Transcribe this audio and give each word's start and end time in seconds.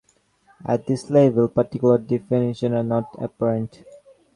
At 0.65 0.87
this 0.87 1.11
level, 1.11 1.47
particular 1.47 1.99
definitions 1.99 2.73
are 2.73 2.81
not 2.83 3.15
apparent. 3.21 3.83